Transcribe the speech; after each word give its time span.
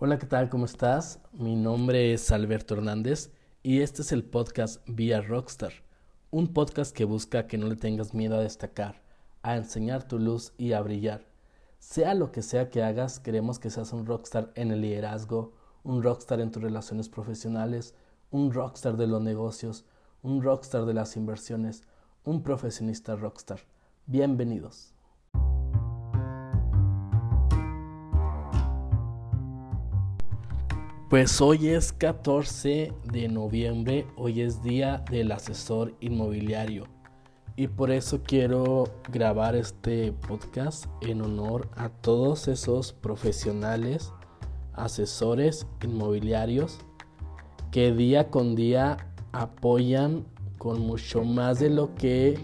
Hola, 0.00 0.20
¿qué 0.20 0.26
tal? 0.26 0.48
¿Cómo 0.48 0.64
estás? 0.64 1.18
Mi 1.32 1.56
nombre 1.56 2.12
es 2.12 2.30
Alberto 2.30 2.74
Hernández 2.74 3.32
y 3.64 3.80
este 3.80 4.02
es 4.02 4.12
el 4.12 4.22
podcast 4.22 4.80
Vía 4.86 5.20
Rockstar, 5.20 5.72
un 6.30 6.52
podcast 6.52 6.94
que 6.94 7.04
busca 7.04 7.48
que 7.48 7.58
no 7.58 7.66
le 7.66 7.74
tengas 7.74 8.14
miedo 8.14 8.36
a 8.36 8.40
destacar, 8.40 9.02
a 9.42 9.56
enseñar 9.56 10.06
tu 10.06 10.20
luz 10.20 10.52
y 10.56 10.70
a 10.70 10.82
brillar. 10.82 11.26
Sea 11.80 12.14
lo 12.14 12.30
que 12.30 12.42
sea 12.42 12.70
que 12.70 12.84
hagas, 12.84 13.18
queremos 13.18 13.58
que 13.58 13.70
seas 13.70 13.92
un 13.92 14.06
rockstar 14.06 14.52
en 14.54 14.70
el 14.70 14.82
liderazgo, 14.82 15.52
un 15.82 16.00
rockstar 16.04 16.38
en 16.38 16.52
tus 16.52 16.62
relaciones 16.62 17.08
profesionales, 17.08 17.96
un 18.30 18.52
rockstar 18.52 18.96
de 18.98 19.08
los 19.08 19.20
negocios, 19.20 19.84
un 20.22 20.44
rockstar 20.44 20.86
de 20.86 20.94
las 20.94 21.16
inversiones, 21.16 21.82
un 22.22 22.44
profesionista 22.44 23.16
rockstar. 23.16 23.62
Bienvenidos. 24.06 24.94
Pues 31.08 31.40
hoy 31.40 31.68
es 31.68 31.94
14 31.94 32.92
de 33.10 33.28
noviembre, 33.28 34.06
hoy 34.18 34.42
es 34.42 34.62
día 34.62 35.02
del 35.10 35.32
asesor 35.32 35.94
inmobiliario 36.00 36.84
y 37.56 37.68
por 37.68 37.90
eso 37.90 38.20
quiero 38.22 38.84
grabar 39.10 39.56
este 39.56 40.12
podcast 40.12 40.84
en 41.00 41.22
honor 41.22 41.70
a 41.76 41.88
todos 41.88 42.46
esos 42.46 42.92
profesionales, 42.92 44.12
asesores 44.74 45.66
inmobiliarios 45.82 46.78
que 47.70 47.90
día 47.90 48.28
con 48.28 48.54
día 48.54 48.98
apoyan 49.32 50.26
con 50.58 50.82
mucho 50.82 51.24
más 51.24 51.58
de 51.58 51.70
lo 51.70 51.94
que 51.94 52.38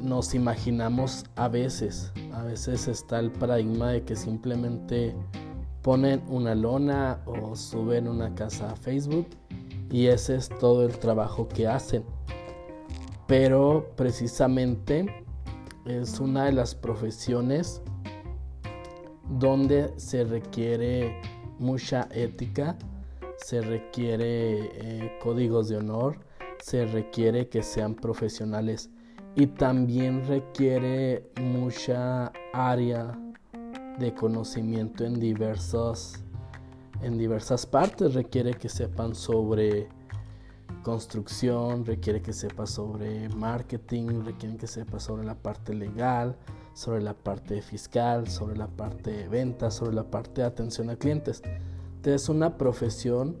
nos 0.00 0.34
imaginamos 0.34 1.24
a 1.36 1.46
veces. 1.46 2.12
A 2.32 2.42
veces 2.42 2.88
está 2.88 3.20
el 3.20 3.30
paradigma 3.30 3.90
de 3.90 4.02
que 4.02 4.16
simplemente 4.16 5.14
ponen 5.82 6.22
una 6.28 6.54
lona 6.54 7.22
o 7.26 7.56
suben 7.56 8.06
una 8.08 8.34
casa 8.34 8.70
a 8.70 8.76
Facebook 8.76 9.26
y 9.90 10.06
ese 10.06 10.36
es 10.36 10.48
todo 10.60 10.84
el 10.84 10.98
trabajo 10.98 11.48
que 11.48 11.66
hacen. 11.66 12.04
Pero 13.26 13.92
precisamente 13.96 15.24
es 15.86 16.20
una 16.20 16.46
de 16.46 16.52
las 16.52 16.74
profesiones 16.74 17.82
donde 19.28 19.92
se 19.96 20.24
requiere 20.24 21.20
mucha 21.58 22.08
ética, 22.12 22.76
se 23.36 23.60
requiere 23.60 24.70
eh, 24.74 25.18
códigos 25.22 25.68
de 25.68 25.76
honor, 25.76 26.18
se 26.60 26.84
requiere 26.86 27.48
que 27.48 27.62
sean 27.62 27.94
profesionales 27.94 28.90
y 29.36 29.46
también 29.46 30.26
requiere 30.26 31.30
mucha 31.40 32.32
área 32.52 33.16
de 34.00 34.14
conocimiento 34.14 35.04
en 35.04 35.20
diversas 35.20 36.24
en 37.02 37.16
diversas 37.16 37.64
partes 37.64 38.14
requiere 38.14 38.54
que 38.54 38.68
sepan 38.68 39.14
sobre 39.14 39.88
construcción, 40.82 41.84
requiere 41.84 42.20
que 42.20 42.32
sepa 42.32 42.66
sobre 42.66 43.28
marketing, 43.30 44.22
requiere 44.24 44.56
que 44.56 44.66
sepa 44.66 44.98
sobre 44.98 45.24
la 45.24 45.34
parte 45.34 45.74
legal, 45.74 46.36
sobre 46.74 47.02
la 47.02 47.14
parte 47.14 47.62
fiscal, 47.62 48.28
sobre 48.28 48.56
la 48.56 48.66
parte 48.66 49.10
de 49.10 49.28
ventas, 49.28 49.74
sobre 49.74 49.94
la 49.94 50.04
parte 50.04 50.42
de 50.42 50.46
atención 50.46 50.90
a 50.90 50.96
clientes. 50.96 51.42
Entonces 51.96 52.22
es 52.22 52.28
una 52.28 52.56
profesión 52.56 53.36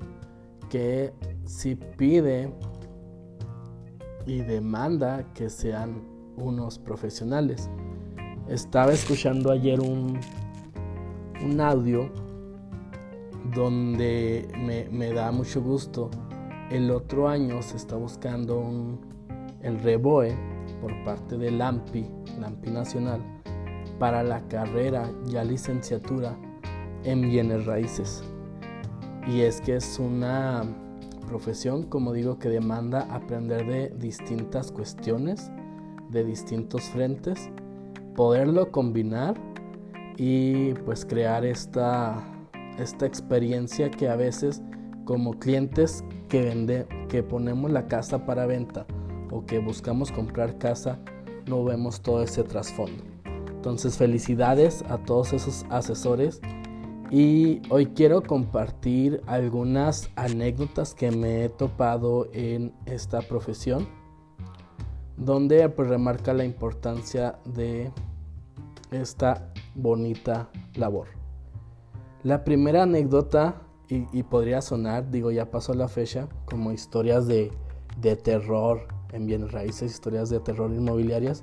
que 0.68 1.12
si 1.44 1.74
pide 1.74 2.52
y 4.26 4.40
demanda 4.40 5.24
que 5.34 5.50
sean 5.50 6.02
unos 6.36 6.78
profesionales. 6.78 7.68
Estaba 8.48 8.92
escuchando 8.92 9.50
ayer 9.50 9.80
un, 9.80 10.18
un 11.44 11.60
audio 11.60 12.10
donde 13.54 14.48
me, 14.90 15.12
da 15.12 15.32
mucho 15.32 15.62
gusto. 15.62 16.10
El 16.70 16.90
otro 16.90 17.28
año 17.28 17.62
se 17.62 17.76
está 17.76 17.96
buscando 17.96 18.58
un, 18.58 19.00
el 19.62 19.80
REBOE 19.80 20.36
por 20.80 20.92
parte 21.04 21.36
del 21.36 21.60
AMPI, 21.60 22.06
AMPI 22.44 22.70
Nacional, 22.70 23.20
para 23.98 24.22
la 24.22 24.46
carrera 24.48 25.10
ya 25.26 25.44
licenciatura 25.44 26.36
en 27.04 27.22
bienes 27.22 27.66
raíces. 27.66 28.22
Y 29.26 29.40
es 29.40 29.60
que 29.60 29.76
es 29.76 29.98
una 29.98 30.62
profesión, 31.26 31.84
como 31.84 32.12
digo, 32.12 32.38
que 32.38 32.48
demanda 32.48 33.06
aprender 33.10 33.66
de 33.66 33.88
distintas 33.96 34.72
cuestiones, 34.72 35.50
de 36.08 36.24
distintos 36.24 36.82
frentes, 36.84 37.50
poderlo 38.14 38.70
combinar 38.70 39.34
y 40.22 40.74
pues 40.84 41.06
crear 41.06 41.46
esta, 41.46 42.22
esta 42.78 43.06
experiencia 43.06 43.90
que 43.90 44.06
a 44.06 44.16
veces 44.16 44.60
como 45.06 45.38
clientes 45.38 46.04
que 46.28 46.42
vende, 46.42 46.86
que 47.08 47.22
ponemos 47.22 47.70
la 47.70 47.86
casa 47.86 48.26
para 48.26 48.44
venta 48.44 48.84
o 49.30 49.46
que 49.46 49.60
buscamos 49.60 50.12
comprar 50.12 50.58
casa, 50.58 50.98
no 51.46 51.64
vemos 51.64 52.02
todo 52.02 52.22
ese 52.22 52.44
trasfondo. 52.44 53.02
Entonces 53.50 53.96
felicidades 53.96 54.84
a 54.90 54.98
todos 54.98 55.32
esos 55.32 55.64
asesores 55.70 56.42
y 57.10 57.62
hoy 57.70 57.86
quiero 57.86 58.22
compartir 58.22 59.22
algunas 59.26 60.10
anécdotas 60.16 60.94
que 60.94 61.10
me 61.10 61.44
he 61.44 61.48
topado 61.48 62.28
en 62.34 62.74
esta 62.84 63.22
profesión 63.22 63.88
donde 65.16 65.66
pues 65.70 65.88
remarca 65.88 66.34
la 66.34 66.44
importancia 66.44 67.38
de 67.46 67.90
esta 68.90 69.50
bonita 69.74 70.50
labor. 70.74 71.08
La 72.22 72.44
primera 72.44 72.82
anécdota, 72.82 73.62
y, 73.88 74.22
podría 74.22 74.60
sonar, 74.60 75.10
digo, 75.10 75.32
ya 75.32 75.50
pasó 75.50 75.74
la 75.74 75.88
fecha, 75.88 76.28
como 76.44 76.70
historias 76.70 77.26
de, 77.26 77.50
de 78.00 78.14
terror 78.14 78.86
en 79.12 79.26
bienes 79.26 79.50
raíces, 79.50 79.90
historias 79.90 80.30
de 80.30 80.38
terror 80.38 80.72
inmobiliarias. 80.72 81.42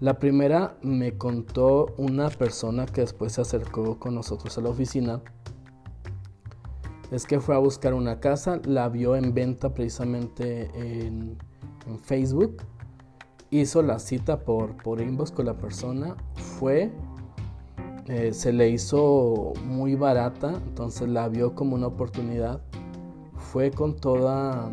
La 0.00 0.18
primera 0.18 0.78
me 0.82 1.18
contó 1.18 1.94
una 1.98 2.30
persona 2.30 2.86
que 2.86 3.02
después 3.02 3.32
se 3.32 3.42
acercó 3.42 3.98
con 3.98 4.14
nosotros 4.14 4.56
a 4.56 4.62
la 4.62 4.70
oficina. 4.70 5.20
Es 7.10 7.26
que 7.26 7.38
fue 7.38 7.54
a 7.54 7.58
buscar 7.58 7.92
una 7.92 8.18
casa, 8.18 8.60
la 8.64 8.88
vio 8.88 9.14
en 9.14 9.34
venta 9.34 9.74
precisamente 9.74 10.70
en, 10.74 11.36
en 11.86 11.98
Facebook 11.98 12.62
hizo 13.52 13.82
la 13.82 13.98
cita 13.98 14.40
por, 14.40 14.76
por 14.82 15.00
inbox 15.00 15.30
con 15.30 15.46
la 15.46 15.56
persona, 15.58 16.16
fue, 16.58 16.90
eh, 18.12 18.34
se 18.34 18.52
le 18.52 18.68
hizo 18.68 19.54
muy 19.64 19.94
barata, 19.94 20.60
entonces 20.66 21.08
la 21.08 21.30
vio 21.30 21.54
como 21.54 21.74
una 21.74 21.86
oportunidad, 21.86 22.60
fue 23.38 23.70
con 23.70 23.96
toda 23.96 24.70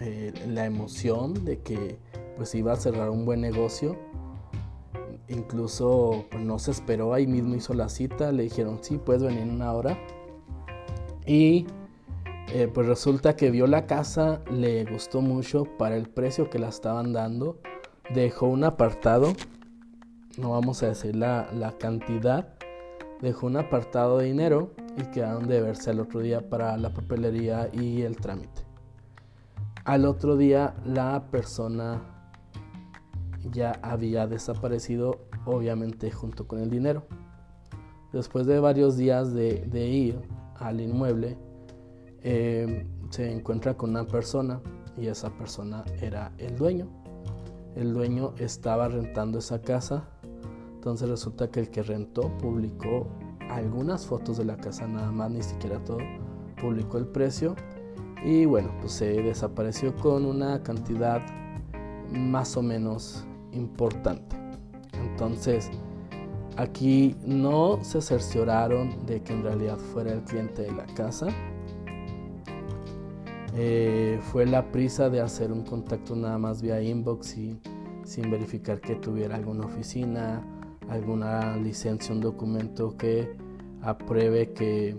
eh, 0.00 0.32
la 0.48 0.64
emoción 0.64 1.44
de 1.44 1.60
que 1.60 1.98
pues 2.38 2.54
iba 2.54 2.72
a 2.72 2.76
cerrar 2.76 3.10
un 3.10 3.26
buen 3.26 3.42
negocio, 3.42 3.98
incluso 5.28 6.24
pues, 6.30 6.42
no 6.42 6.58
se 6.58 6.70
esperó, 6.70 7.12
ahí 7.12 7.26
mismo 7.26 7.54
hizo 7.54 7.74
la 7.74 7.90
cita, 7.90 8.32
le 8.32 8.44
dijeron 8.44 8.78
sí, 8.80 8.96
puedes 8.96 9.22
venir 9.22 9.42
en 9.42 9.50
una 9.50 9.74
hora 9.74 9.98
y 11.26 11.66
eh, 12.54 12.70
pues 12.72 12.86
resulta 12.86 13.36
que 13.36 13.50
vio 13.50 13.66
la 13.66 13.84
casa, 13.86 14.40
le 14.50 14.86
gustó 14.86 15.20
mucho 15.20 15.64
para 15.76 15.94
el 15.94 16.08
precio 16.08 16.48
que 16.48 16.58
la 16.58 16.70
estaban 16.70 17.12
dando 17.12 17.58
dejó 18.14 18.46
un 18.46 18.64
apartado, 18.64 19.32
no 20.38 20.50
vamos 20.50 20.82
a 20.82 20.88
decir 20.88 21.16
la, 21.16 21.74
cantidad, 21.78 22.48
dejó 23.20 23.46
un 23.46 23.56
apartado 23.56 24.18
de 24.18 24.26
dinero 24.26 24.72
y 24.96 25.02
quedaron 25.10 25.48
de 25.48 25.60
verse 25.60 25.90
al 25.90 26.00
otro 26.00 26.20
día 26.20 26.48
para 26.48 26.76
la 26.76 26.90
papelería 26.90 27.68
y 27.72 28.02
el 28.02 28.16
trámite. 28.16 28.62
Al 29.84 30.04
otro 30.04 30.36
día 30.36 30.74
la 30.84 31.30
persona 31.30 32.02
ya 33.50 33.78
había 33.82 34.26
desaparecido, 34.26 35.20
obviamente 35.44 36.10
junto 36.10 36.46
con 36.46 36.60
el 36.60 36.70
dinero. 36.70 37.06
Después 38.12 38.46
de 38.46 38.58
varios 38.60 38.96
días 38.96 39.32
de, 39.32 39.88
ir 39.88 40.20
al 40.56 40.80
inmueble, 40.80 41.38
eh, 42.22 42.86
se 43.10 43.30
encuentra 43.30 43.74
con 43.74 43.90
una 43.90 44.06
persona 44.06 44.60
y 44.96 45.06
esa 45.06 45.30
persona 45.30 45.84
era 46.00 46.32
el 46.38 46.56
dueño 46.56 46.88
el 47.76 47.92
dueño 47.92 48.32
estaba 48.38 48.88
rentando 48.88 49.38
esa 49.38 49.60
casa. 49.60 50.08
Entonces 50.86 51.08
resulta 51.08 51.50
que 51.50 51.58
el 51.58 51.68
que 51.68 51.82
rentó 51.82 52.30
publicó 52.38 53.08
algunas 53.50 54.06
fotos 54.06 54.36
de 54.36 54.44
la 54.44 54.56
casa 54.56 54.86
nada 54.86 55.10
más, 55.10 55.32
ni 55.32 55.42
siquiera 55.42 55.82
todo. 55.82 55.98
Publicó 56.60 56.98
el 56.98 57.08
precio 57.08 57.56
y 58.24 58.44
bueno, 58.44 58.70
pues 58.78 58.92
se 58.92 59.20
desapareció 59.20 59.96
con 59.96 60.24
una 60.24 60.62
cantidad 60.62 61.20
más 62.12 62.56
o 62.56 62.62
menos 62.62 63.26
importante. 63.50 64.36
Entonces, 64.92 65.72
aquí 66.56 67.16
no 67.26 67.82
se 67.82 68.00
cercioraron 68.00 69.06
de 69.06 69.24
que 69.24 69.32
en 69.32 69.42
realidad 69.42 69.78
fuera 69.78 70.12
el 70.12 70.22
cliente 70.22 70.62
de 70.62 70.70
la 70.70 70.86
casa. 70.94 71.26
Eh, 73.56 74.20
fue 74.30 74.46
la 74.46 74.70
prisa 74.70 75.10
de 75.10 75.20
hacer 75.20 75.50
un 75.50 75.64
contacto 75.64 76.14
nada 76.14 76.38
más 76.38 76.62
vía 76.62 76.80
inbox 76.80 77.36
y 77.38 77.58
sin 78.04 78.30
verificar 78.30 78.80
que 78.80 78.94
tuviera 78.94 79.34
alguna 79.34 79.66
oficina, 79.66 80.44
alguna 80.88 81.56
licencia, 81.56 82.14
un 82.14 82.20
documento 82.20 82.96
que 82.96 83.36
apruebe 83.82 84.52
que 84.52 84.96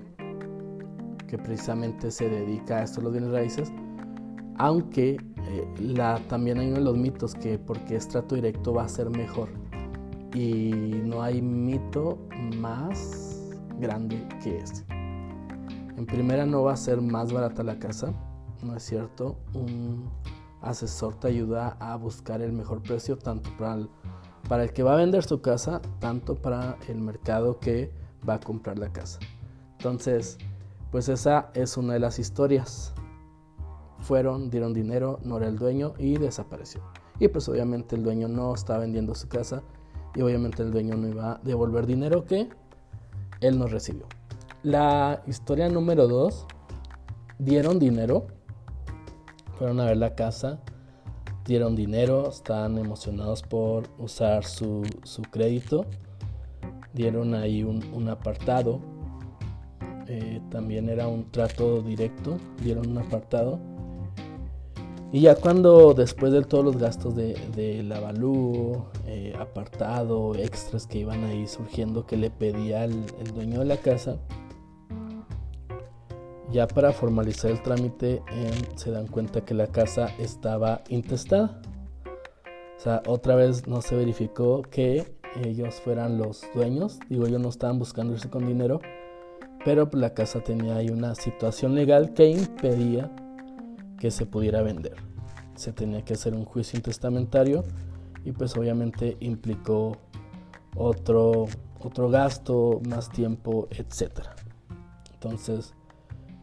que 1.28 1.38
precisamente 1.38 2.10
se 2.10 2.30
dedica 2.30 2.78
a 2.78 2.84
esto 2.84 3.01
los 3.01 3.12
bienes 3.12 3.31
raíces, 3.31 3.72
aunque 4.57 5.18
eh, 5.50 5.74
la, 5.80 6.19
también 6.28 6.57
hay 6.57 6.68
uno 6.68 6.78
de 6.78 6.84
los 6.84 6.98
mitos 6.98 7.36
que 7.36 7.60
porque 7.60 7.98
es 7.98 8.07
trato 8.07 8.36
directo 8.36 8.74
va 8.74 8.86
a 8.86 8.89
ser 8.89 9.10
mejor 9.10 9.50
y 10.34 11.01
no 11.06 11.22
hay 11.22 11.42
mito 11.42 12.18
más 12.57 13.54
grande 13.80 14.28
que 14.42 14.57
ese. 14.57 14.86
En 15.98 16.06
primera 16.06 16.45
no 16.45 16.63
va 16.63 16.74
a 16.74 16.78
ser 16.78 17.01
más 17.01 17.31
barata 17.31 17.63
la 17.63 17.80
casa, 17.80 18.13
no 18.63 18.75
es 18.75 18.83
cierto. 18.83 19.38
Un 19.54 20.10
asesor 20.62 21.16
te 21.16 21.28
ayuda 21.28 21.75
a 21.80 21.95
buscar 21.95 22.42
el 22.42 22.54
mejor 22.54 22.81
precio 22.83 23.18
tanto 23.18 23.50
para 23.57 23.75
el, 23.75 23.90
para 24.48 24.64
el 24.64 24.74
que 24.74 24.84
va 24.84 24.94
a 24.94 24.98
vender 24.98 25.24
su 25.24 25.42
casa, 25.42 25.82
tanto 26.00 26.36
para 26.36 26.78
el 26.88 27.00
mercado 27.00 27.60
que 27.60 27.92
va 28.28 28.36
a 28.36 28.40
comprar 28.40 28.80
la 28.80 28.92
casa. 28.92 29.20
Entonces, 29.78 30.38
pues 30.92 31.10
esa 31.10 31.50
es 31.54 31.78
una 31.78 31.94
de 31.94 32.00
las 32.00 32.20
historias. 32.20 32.94
Fueron, 34.00 34.50
dieron 34.50 34.74
dinero, 34.74 35.20
no 35.24 35.38
era 35.38 35.48
el 35.48 35.58
dueño 35.58 35.94
y 35.98 36.18
desapareció. 36.18 36.82
Y 37.20 37.28
pues 37.28 37.50
obviamente 37.50 37.96
el 37.96 38.04
dueño 38.04 38.28
no 38.28 38.54
está 38.54 38.78
vendiendo 38.78 39.16
su 39.16 39.28
casa 39.28 39.64
y 40.16 40.22
obviamente 40.22 40.64
el 40.64 40.72
dueño 40.72 40.96
no 40.96 41.08
iba 41.08 41.32
a 41.34 41.40
devolver 41.44 41.86
dinero 41.86 42.26
que 42.26 42.50
él 43.42 43.60
no 43.60 43.68
recibió. 43.68 44.06
La 44.64 45.22
historia 45.28 45.70
número 45.70 46.08
2, 46.08 46.46
dieron 47.40 47.80
dinero, 47.80 48.28
fueron 49.58 49.80
a 49.80 49.86
ver 49.86 49.98
la 49.98 50.16
casa, 50.16 50.60
dieron 51.48 51.76
dinero, 51.76 52.30
estaban 52.30 52.78
emocionados 52.78 53.42
por 53.42 53.90
usar 53.98 54.44
su, 54.44 54.84
crédito, 55.32 55.86
dieron 56.94 57.34
ahí 57.34 57.64
un, 57.64 58.10
apartado, 58.10 58.82
eh, 60.08 60.42
también 60.52 60.90
era 60.90 61.08
un 61.08 61.32
trato 61.32 61.82
directo, 61.82 62.38
dieron 62.62 62.90
un 62.90 62.98
apartado. 62.98 63.60
Y 65.14 65.22
ya 65.22 65.36
cuando 65.36 65.94
después 65.94 66.34
de 66.34 66.42
todos 66.42 66.66
los 66.66 66.78
gastos 66.78 67.16
de, 67.16 67.36
de 67.56 67.82
la 67.82 68.14
eh, 69.06 69.34
apartado, 69.40 70.36
extras 70.36 70.86
que 70.86 71.00
iban 71.00 71.24
ahí 71.24 71.48
surgiendo 71.48 72.06
que 72.06 72.18
le 72.18 72.30
pedía 72.30 72.84
el, 72.84 73.06
dueño 73.34 73.60
de 73.60 73.66
la 73.66 73.78
casa, 73.78 74.18
ya 76.52 76.68
para 76.68 76.94
formalizar 76.94 77.52
el 77.52 77.62
trámite 77.62 78.22
se 78.76 78.92
dan 78.92 79.08
cuenta 79.08 79.42
que 79.42 79.54
la 79.54 79.68
casa 79.68 80.08
estaba 80.18 80.82
intestada. 80.90 81.62
O 82.78 82.80
sea, 82.80 83.02
otra 83.08 83.36
vez 83.36 83.68
no 83.68 83.82
se 83.82 83.96
verificó 83.96 84.62
que 84.62 85.18
ellos 85.44 85.76
fueran 85.82 86.18
los 86.18 86.44
dueños. 86.54 87.00
Digo, 87.10 87.28
ellos 87.28 87.42
no 87.42 87.50
estaban 87.50 87.80
buscando 87.80 88.14
irse 88.14 88.30
con 88.30 88.46
dinero, 88.46 88.80
pero 89.66 89.90
la 89.94 90.14
casa 90.14 90.42
tenía 90.42 90.78
ahí 90.78 90.90
una 90.90 91.16
situación 91.16 91.76
legal 91.76 92.14
que 92.14 92.30
impedía 92.30 93.12
que 94.00 94.12
se 94.12 94.26
pudiera 94.26 94.62
vender. 94.62 94.96
Se 95.56 95.74
tenía 95.74 96.04
que 96.04 96.14
hacer 96.14 96.34
un 96.34 96.46
juicio 96.46 96.78
intestamentario 96.78 97.64
y 98.24 98.32
pues 98.32 98.56
obviamente 98.56 99.18
implicó 99.20 99.98
otro, 100.76 101.48
otro 101.80 102.10
gasto, 102.10 102.80
más 102.88 103.10
tiempo, 103.10 103.68
etc. 103.72 104.20
Entonces 105.14 105.74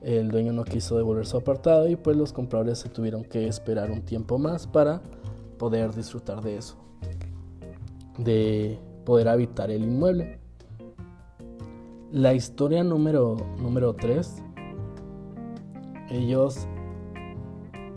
el 0.05 0.31
dueño 0.31 0.53
no 0.53 0.65
quiso 0.65 0.99
devolver 0.99 1.27
su 1.27 1.39
apartado 1.39 1.89
y 1.89 1.97
pues 1.97 2.17
los 2.17 2.33
compradores 2.33 2.79
se 2.79 2.91
tuvieron 2.91 3.25
que 3.25 3.49
esperar 3.49 3.91
un 3.91 4.03
tiempo 4.03 4.39
más 4.39 4.67
para 4.67 5.01
poder 5.59 5.95
disfrutar 5.95 6.43
de 6.43 6.59
eso, 6.59 6.77
de 8.19 8.79
poder 9.07 9.29
habitar 9.29 9.71
el 9.71 9.83
inmueble. 9.83 10.39
La 12.13 12.35
historia 12.35 12.85
número, 12.85 13.37
número 13.59 13.95
3, 13.95 14.43
ellos 16.11 16.69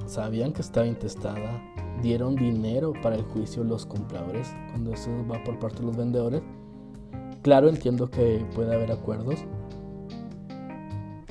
sabían 0.06 0.54
que 0.54 0.62
estaba 0.62 0.88
intestada, 0.88 1.62
dieron 2.02 2.36
dinero 2.36 2.94
para 3.04 3.18
el 3.18 3.24
juicio 3.24 3.66
los 3.66 3.86
compradores, 3.86 4.48
cuando 4.72 4.94
eso 4.94 5.12
va 5.30 5.44
por 5.44 5.60
parte 5.60 5.80
de 5.80 5.88
los 5.88 5.98
vendedores. 5.98 6.42
Claro, 7.42 7.68
entiendo 7.68 8.10
que 8.10 8.46
puede 8.56 8.74
haber 8.74 8.94
acuerdos. 8.94 9.46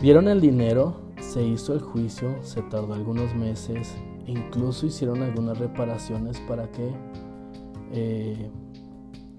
Dieron 0.00 0.28
el 0.28 0.42
dinero, 0.42 0.94
se 1.20 1.42
hizo 1.42 1.72
el 1.72 1.80
juicio, 1.80 2.36
se 2.42 2.60
tardó 2.60 2.92
algunos 2.92 3.34
meses, 3.34 3.96
incluso 4.26 4.84
hicieron 4.84 5.22
algunas 5.22 5.58
reparaciones 5.58 6.38
para 6.40 6.70
que, 6.70 6.90
eh, 7.92 8.50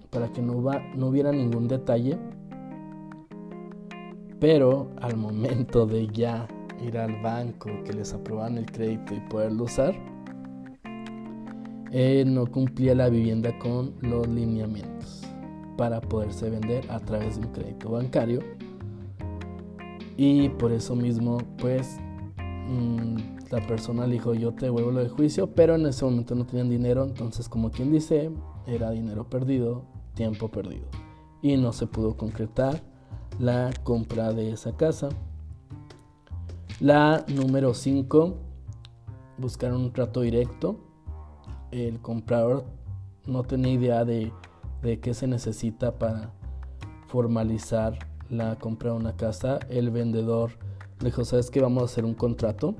para 0.10 0.32
que 0.32 0.42
no, 0.42 0.56
no 0.96 1.08
hubiera 1.08 1.32
ningún 1.32 1.68
detalle. 1.68 2.18
Pero 4.40 4.90
al 5.00 5.16
momento 5.16 5.86
de 5.86 6.08
ya 6.08 6.48
ir 6.84 6.98
al 6.98 7.22
banco, 7.22 7.70
que 7.86 7.94
les 7.94 8.12
aprobaran 8.14 8.58
el 8.58 8.66
crédito 8.66 9.14
y 9.14 9.20
poderlo 9.30 9.66
usar, 9.66 9.94
eh, 11.92 12.24
no 12.26 12.48
cumplía 12.48 12.96
la 12.96 13.10
vivienda 13.10 13.58
con 13.60 13.94
los 14.02 14.28
lineamientos 14.28 15.22
para 15.78 16.02
poderse 16.02 16.50
vender 16.50 16.84
a 16.90 17.00
través 17.00 17.40
de 17.40 17.46
un 17.46 17.54
crédito 17.54 17.92
bancario. 17.92 18.57
Y 20.18 20.50
por 20.50 20.72
eso 20.72 20.96
mismo, 20.96 21.38
pues, 21.60 22.00
mm, 22.38 23.52
la 23.52 23.66
persona 23.66 24.08
le 24.08 24.14
dijo, 24.14 24.34
yo 24.34 24.52
te 24.52 24.66
devuelvo 24.66 24.92
lo 24.92 25.04
de 25.04 25.10
juicio, 25.10 25.54
pero 25.54 25.76
en 25.76 25.86
ese 25.86 26.04
momento 26.04 26.34
no 26.34 26.46
tenían 26.46 26.70
dinero, 26.70 27.04
entonces 27.04 27.48
como 27.48 27.70
quien 27.70 27.92
dice, 27.92 28.32
era 28.66 28.90
dinero 28.90 29.30
perdido, 29.30 29.84
tiempo 30.16 30.50
perdido. 30.50 30.88
Y 31.42 31.56
no 31.58 31.72
se 31.72 31.86
pudo 31.86 32.18
concretar 32.18 32.82
la 33.40 33.70
compra 33.84 34.34
de 34.34 34.52
esa 34.52 34.76
casa. 34.76 35.10
La 36.80 37.24
número 37.28 37.76
5, 37.76 38.36
buscar 39.38 39.72
un 39.72 39.94
trato 39.94 40.22
directo. 40.22 40.80
El 41.72 42.02
comprador 42.02 42.66
no 43.28 43.44
tenía 43.44 43.74
idea 43.74 44.06
de, 44.06 44.34
de 44.82 45.00
qué 45.00 45.14
se 45.14 45.28
necesita 45.28 46.00
para 46.00 46.34
formalizar 47.08 48.07
la 48.30 48.56
compra 48.58 48.92
de 48.92 48.98
una 48.98 49.16
casa. 49.16 49.60
El 49.70 49.92
vendedor 49.92 50.52
le 51.00 51.06
dijo, 51.06 51.26
¿sabes 51.26 51.50
que 51.50 51.62
Vamos 51.62 51.84
a 51.84 51.86
hacer 51.86 52.06
un 52.06 52.14
contrato. 52.14 52.76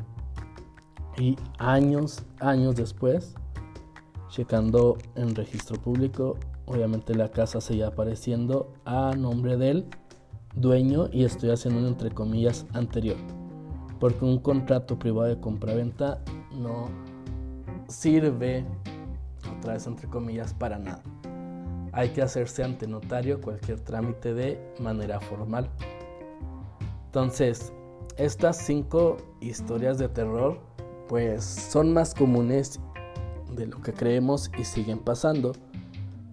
Y 1.18 1.36
años, 1.58 2.24
años 2.40 2.76
después, 2.76 3.34
checando 4.30 4.98
en 5.16 5.34
registro 5.34 5.82
público, 5.82 6.38
obviamente 6.66 7.16
la 7.16 7.32
casa 7.32 7.60
seguía 7.60 7.88
apareciendo 7.88 8.72
a 8.86 9.16
nombre 9.16 9.58
del 9.58 9.86
dueño 10.56 11.10
y 11.12 11.24
estoy 11.24 11.50
haciendo 11.50 11.80
un 11.80 11.88
entre 11.88 12.12
comillas 12.12 12.68
anterior 12.74 13.18
porque 14.00 14.26
un 14.26 14.40
contrato 14.40 14.98
privado 14.98 15.28
de 15.28 15.40
compraventa 15.40 16.20
no 16.56 16.90
sirve, 17.88 18.66
otra 19.58 19.74
vez 19.74 19.88
entre 19.88 20.08
comillas, 20.08 20.54
para 20.54 20.78
nada. 20.78 21.02
Hay 21.98 22.10
que 22.10 22.22
hacerse 22.22 22.64
ante 22.64 22.86
notario 22.86 23.42
cualquier 23.42 23.80
trámite 23.80 24.36
de 24.36 24.60
manera 24.80 25.20
formal. 25.20 25.68
Entonces, 27.08 27.74
estas 28.18 28.58
cinco 28.58 29.18
historias 29.42 29.98
de 29.98 30.08
terror 30.08 30.60
pues 31.08 31.44
son 31.44 31.94
más 31.94 32.14
comunes 32.14 32.80
de 33.56 33.66
lo 33.66 33.82
que 33.82 33.94
creemos 33.94 34.52
y 34.60 34.64
siguen 34.64 35.00
pasando. 35.00 35.54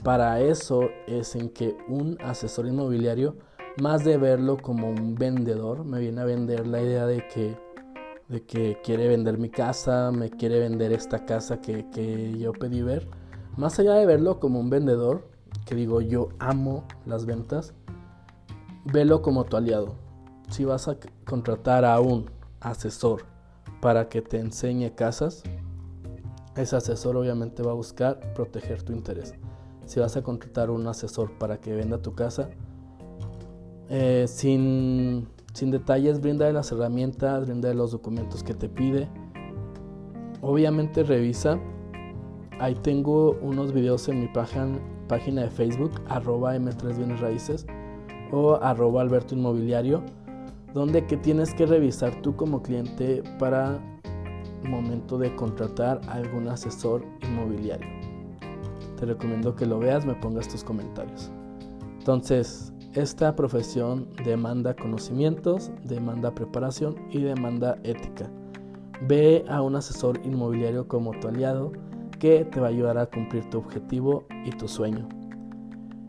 Para 0.02 0.38
eso 0.38 0.90
es 1.06 1.34
en 1.34 1.48
que 1.48 1.74
un 1.88 2.18
asesor 2.20 2.66
inmobiliario 2.66 3.34
más 3.80 4.04
de 4.04 4.18
verlo 4.18 4.58
como 4.58 4.90
un 4.90 5.14
vendedor, 5.14 5.86
me 5.86 5.98
viene 5.98 6.20
a 6.20 6.24
vender 6.26 6.66
la 6.66 6.82
idea 6.82 7.06
de 7.06 7.26
que, 7.26 7.56
de 8.28 8.42
que 8.42 8.76
quiere 8.84 9.08
vender 9.08 9.38
mi 9.38 9.48
casa, 9.48 10.12
me 10.12 10.28
quiere 10.28 10.60
vender 10.60 10.92
esta 10.92 11.24
casa 11.24 11.62
que, 11.62 11.88
que 11.88 12.36
yo 12.36 12.52
pedí 12.52 12.82
ver. 12.82 13.08
Más 13.56 13.78
allá 13.78 13.94
de 13.94 14.04
verlo 14.04 14.40
como 14.40 14.60
un 14.60 14.68
vendedor, 14.68 15.32
que 15.64 15.74
digo 15.74 16.00
yo 16.00 16.28
amo 16.38 16.84
las 17.06 17.26
ventas, 17.26 17.74
velo 18.84 19.22
como 19.22 19.44
tu 19.44 19.56
aliado. 19.56 19.94
Si 20.50 20.64
vas 20.64 20.88
a 20.88 20.96
contratar 21.24 21.84
a 21.84 22.00
un 22.00 22.30
asesor 22.60 23.24
para 23.80 24.08
que 24.08 24.22
te 24.22 24.38
enseñe 24.38 24.94
casas, 24.94 25.42
ese 26.56 26.76
asesor 26.76 27.16
obviamente 27.16 27.62
va 27.62 27.72
a 27.72 27.74
buscar 27.74 28.20
proteger 28.34 28.82
tu 28.82 28.92
interés. 28.92 29.34
Si 29.86 30.00
vas 30.00 30.16
a 30.16 30.22
contratar 30.22 30.70
un 30.70 30.86
asesor 30.86 31.32
para 31.38 31.60
que 31.60 31.74
venda 31.74 31.98
tu 31.98 32.14
casa, 32.14 32.50
eh, 33.90 34.26
sin, 34.28 35.28
detalles, 35.60 36.20
brinda 36.20 36.50
las 36.52 36.72
herramientas, 36.72 37.46
brinda 37.46 37.72
los 37.74 37.92
documentos 37.92 38.42
que 38.42 38.54
te 38.54 38.68
pide. 38.68 39.08
Obviamente 40.40 41.02
revisa. 41.02 41.58
Ahí 42.60 42.74
tengo 42.74 43.36
unos 43.42 43.72
videos 43.72 44.08
en 44.08 44.20
mi 44.20 44.28
página, 44.28 45.42
de 45.42 45.50
Facebook, 45.50 45.90
arroba 46.08 46.56
M3 46.56 46.96
Bienes 46.96 47.20
Raíces 47.20 47.66
o 48.30 48.54
arroba 48.54 49.02
Alberto 49.02 49.34
Inmobiliario, 49.34 50.02
donde 50.72 51.06
que 51.06 51.16
tienes 51.16 51.52
que 51.54 51.66
revisar 51.66 52.20
tú 52.22 52.36
como 52.36 52.62
cliente 52.62 53.22
para 53.38 53.80
momento 54.64 55.18
de 55.18 55.34
contratar 55.36 56.00
algún 56.08 56.48
asesor 56.48 57.04
inmobiliario. 57.22 57.86
Te 58.98 59.06
recomiendo 59.06 59.54
que 59.54 59.66
lo 59.66 59.78
veas, 59.78 60.06
me 60.06 60.14
pongas 60.14 60.48
tus 60.48 60.64
comentarios. 60.64 61.30
Entonces, 61.98 62.72
esta 62.94 63.34
profesión 63.34 64.08
demanda 64.24 64.74
conocimientos, 64.74 65.70
demanda 65.84 66.34
preparación 66.34 66.96
y 67.10 67.20
demanda 67.20 67.76
ética. 67.82 68.30
Ve 69.08 69.44
a 69.48 69.60
un 69.60 69.74
asesor 69.74 70.20
inmobiliario 70.24 70.86
como 70.86 71.10
tu 71.18 71.28
aliado 71.28 71.72
te 72.24 72.58
va 72.58 72.68
a 72.68 72.70
ayudar 72.70 72.96
a 72.96 73.04
cumplir 73.04 73.48
tu 73.50 73.58
objetivo 73.58 74.24
y 74.46 74.50
tu 74.50 74.66
sueño. 74.66 75.06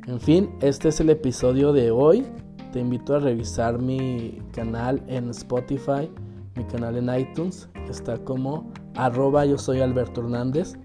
En 0.07 0.21
fin, 0.21 0.49
este 0.61 0.87
es 0.87 1.01
el 1.01 1.09
episodio 1.09 1.73
de 1.73 1.91
hoy. 1.91 2.25
Te 2.71 2.79
invito 2.79 3.15
a 3.15 3.19
revisar 3.19 3.79
mi 3.79 4.41
canal 4.53 5.03
en 5.07 5.29
Spotify, 5.31 6.09
mi 6.55 6.63
canal 6.65 6.95
en 6.95 7.13
iTunes. 7.19 7.67
Está 7.89 8.17
como 8.17 8.71
arroba 8.95 9.45
yo 9.45 9.57
soy 9.57 9.81
Alberto 9.81 10.21
Hernández. 10.21 10.77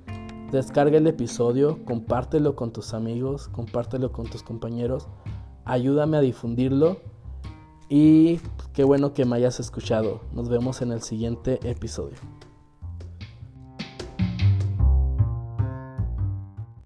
Descarga 0.50 0.98
el 0.98 1.06
episodio, 1.06 1.84
compártelo 1.84 2.56
con 2.56 2.72
tus 2.72 2.92
amigos, 2.92 3.46
compártelo 3.48 4.10
con 4.10 4.26
tus 4.26 4.42
compañeros. 4.42 5.06
Ayúdame 5.64 6.16
a 6.16 6.20
difundirlo. 6.22 6.96
Y 7.88 8.40
qué 8.72 8.82
bueno 8.82 9.14
que 9.14 9.24
me 9.24 9.36
hayas 9.36 9.60
escuchado. 9.60 10.22
Nos 10.32 10.48
vemos 10.48 10.82
en 10.82 10.90
el 10.90 11.02
siguiente 11.02 11.60
episodio. 11.62 12.16